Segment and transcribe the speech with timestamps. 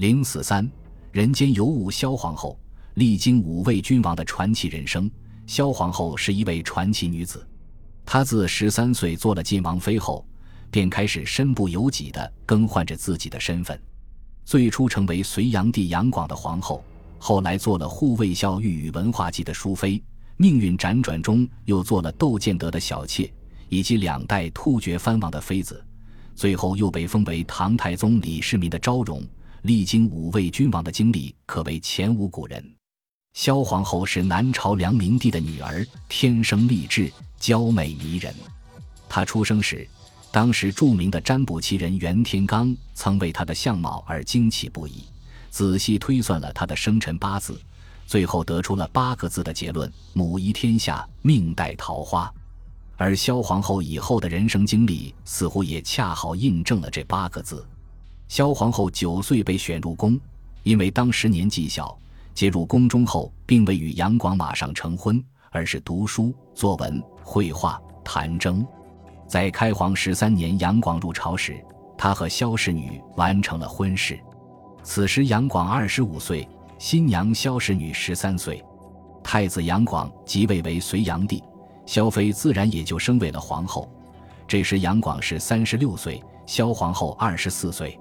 [0.00, 0.66] 零四三，
[1.12, 2.58] 人间尤物萧皇后，
[2.94, 5.10] 历经五位君王的传奇人生。
[5.46, 7.46] 萧皇后是一位传奇女子，
[8.06, 10.26] 她自十三岁做了晋王妃后，
[10.70, 13.78] 便开始身不由己的更换着自己的身份。
[14.42, 16.82] 最初成为隋炀帝杨广的皇后，
[17.18, 20.02] 后来做了护卫校御宇文化及的淑妃，
[20.38, 23.30] 命运辗转中又做了窦建德的小妾，
[23.68, 25.84] 以及两代突厥藩王的妃子，
[26.34, 29.22] 最后又被封为唐太宗李世民的昭容。
[29.62, 32.64] 历经五位君王的经历可谓前无古人。
[33.34, 38.34] 萧皇后是南朝梁明帝的女儿，天生丽质，娇美迷人。
[39.06, 39.86] 她出生时，
[40.32, 45.04] 当时著名的占卜奇人袁天罡曾为她的相貌而惊奇不已，
[45.50, 47.60] 仔细推算了她的生辰八字，
[48.06, 52.32] 最后得出了八个字的结论：母仪天下，命带桃花。
[52.96, 57.66] 而萧皇后以后的人生经历似乎也恰好印证了这八个字。
[58.30, 60.16] 萧皇后九岁被选入宫，
[60.62, 61.98] 因为当时年纪小，
[62.32, 68.64] 接入宫中后并未与杨广马上成婚，而是读书、作文、绘画、弹筝。
[69.26, 71.60] 在开皇十三年，杨广入朝时，
[71.98, 74.16] 他和萧氏女完成了婚事。
[74.84, 78.64] 此时杨广二十五岁，新娘萧氏女十三岁。
[79.24, 81.42] 太子杨广即位为隋炀帝，
[81.84, 83.90] 萧妃自然也就升为了皇后。
[84.46, 87.98] 这时杨广是三十六岁，萧皇后二十四岁。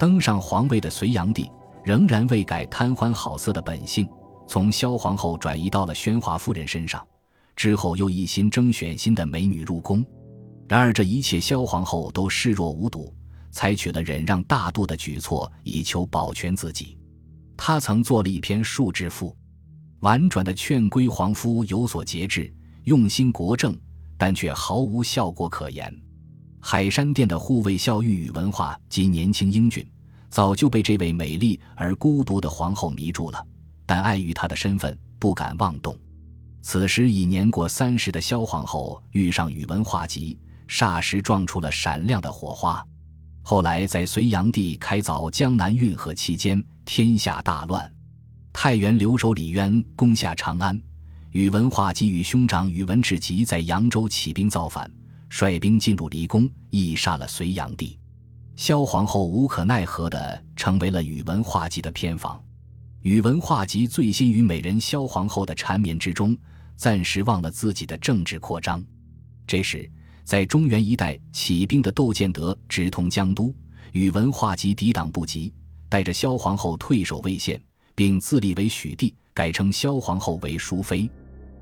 [0.00, 1.50] 登上皇位的隋炀帝
[1.84, 4.08] 仍然未改贪欢好色的本性，
[4.48, 7.06] 从萧皇后转移到了宣华夫人身上，
[7.54, 10.02] 之后又一心征选新的美女入宫。
[10.66, 13.14] 然而这一切萧皇后都视若无睹，
[13.50, 16.96] 采取了忍让大度的举措以求保全自己。
[17.54, 19.36] 她曾做了一篇述之赋，
[19.98, 22.50] 婉转的劝归皇夫有所节制，
[22.84, 23.78] 用心国政，
[24.16, 25.94] 但却毫无效果可言。
[26.60, 29.84] 海山殿的护卫校御宇文化及年轻英俊，
[30.28, 33.44] 早就被这位美丽而孤独的皇后迷住了，
[33.86, 35.96] 但碍于她的身份，不敢妄动。
[36.62, 42.86] 此时已年过三十的萧皇后遇上宇文化及，霎时撞出了闪亮的火花。
[43.42, 47.90] 后来在隋炀帝开凿江南运河期间，天下大乱，
[48.52, 50.78] 太原留守李渊攻下长安，
[51.30, 54.88] 宇文化及与兄长宇文智及在扬州起兵造反。
[55.30, 57.98] 率兵进入离宫，缢杀了隋炀帝。
[58.56, 62.38] 萧皇后无可奈何地成为了宇文化及的偏房。
[63.00, 66.36] 宇文化及醉心于美人萧皇后的缠绵之中，
[66.76, 68.84] 暂时忘了自己的政治扩张。
[69.46, 69.90] 这时，
[70.24, 73.54] 在中原一带起兵的窦建德直通江都，
[73.92, 75.54] 宇文化及抵挡不及，
[75.88, 77.58] 带着萧皇后退守魏县，
[77.94, 81.08] 并自立为许帝，改称萧皇后为淑妃。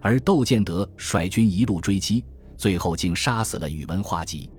[0.00, 2.24] 而窦建德率军一路追击。
[2.60, 4.50] 最后竟杀死了宇文化及，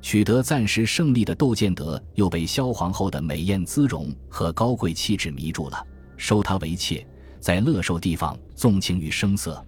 [0.00, 5.86] 取得暂时胜利的窦建德又被萧皇后的美艳姿容和高贵气质迷住了，
[6.16, 7.06] 收她为妾，
[7.40, 9.62] 在乐寿地方纵情于声色。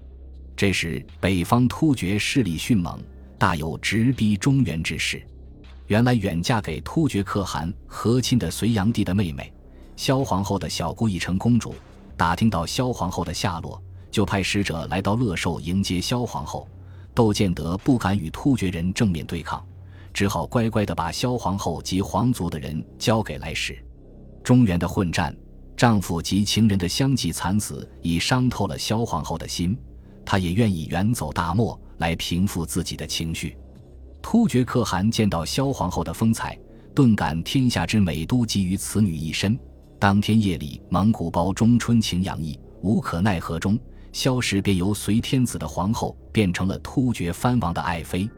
[0.57, 2.99] 这时北方突厥势力迅猛，
[3.37, 5.23] 大有直逼中原之势。
[5.89, 9.53] 原来远嫁给突厥可汗和亲的隋炀帝的妹妹
[9.95, 11.75] 萧皇后的小姑义成公主，
[12.17, 13.79] 打听到萧皇后的下落，
[14.11, 16.67] 就派使者来到乐寿迎接萧皇后。
[17.15, 19.65] 窦建德不敢与突厥人正面对抗，
[20.13, 23.79] 只好乖乖地把萧皇后及皇族的人交给来使。
[24.43, 25.35] 中原的混战，
[25.77, 29.79] 丈夫及情人的相继惨死，已伤透了萧皇后的心。
[30.25, 33.57] 她也愿意远走大漠来平复自己的情绪。
[34.21, 36.59] 突厥可汗见到萧皇后的风采，
[36.95, 39.59] 顿感天下之美都集于此女一身。
[39.99, 43.79] 当天夜里，蒙古包中春情洋溢，无可奈何中。
[44.15, 48.31] 萧氏便由隋天子的皇后变成了突厥藩王的爱妃，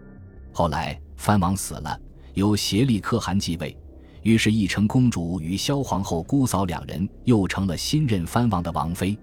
[0.50, 2.00] 后来藩王死了，
[2.32, 3.76] 由协力可汗继位，
[4.22, 9.18] 于是义成公主与萧皇后姑嫂两人又成了新任藩王的王妃。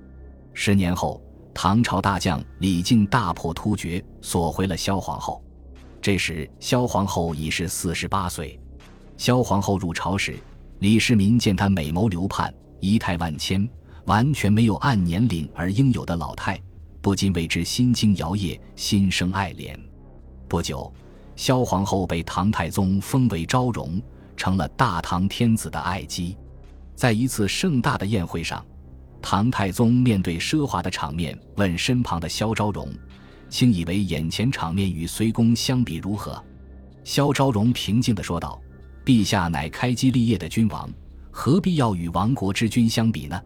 [0.54, 1.20] 十年后，
[1.56, 5.44] 唐朝大将李靖大破突厥，索回了萧皇后。
[6.00, 8.60] 这时，萧皇后已是四十八岁。
[9.18, 10.38] 萧皇后入朝时，
[10.78, 13.68] 李世民见她美眸流盼，仪态万千。
[14.06, 16.60] 完全没有按年龄而应有的老态，
[17.02, 19.78] 不禁为之心惊摇曳，心生爱怜。
[20.48, 20.94] 不久，
[21.36, 24.02] 萧皇后被唐太宗封为昭容，
[24.36, 26.38] 成了大唐天子的爱姬。
[26.96, 28.64] 在一次盛大的宴会上，
[29.22, 32.88] 唐太宗面对奢华的场面，问身旁的萧昭容
[33.50, 36.44] ：“卿以为眼前场面与隋宫相比如何？”
[37.06, 38.62] 萧昭容平静地说道
[39.06, 40.90] ：“陛下乃开基立业的君王，
[41.32, 43.42] 何必要与亡国之君相比呢？”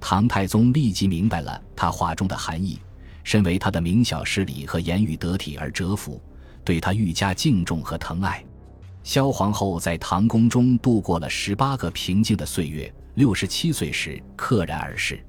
[0.00, 2.80] 唐太宗立即明白了他话中的含义，
[3.22, 6.20] 身为他的明晓事理和言语得体而折服，
[6.64, 8.44] 对他愈加敬重和疼爱。
[9.02, 15.22] 萧皇后在唐宫中度过了十八个平静的岁月，六十七岁时溘然而逝。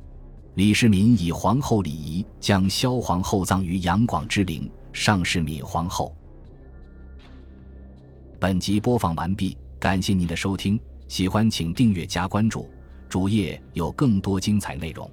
[0.55, 6.13] 李世民以皇后礼仪将萧皇后葬于杨广之陵，上谥敏皇后。
[8.39, 10.77] 本集播放完毕，感谢您的收听，
[11.07, 12.69] 喜欢请订阅加关注，
[13.11, 15.11] 主页有更多精彩内容。